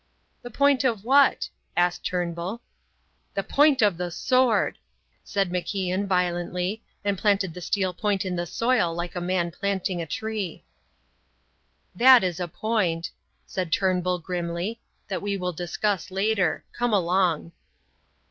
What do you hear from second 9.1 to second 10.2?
a man planting a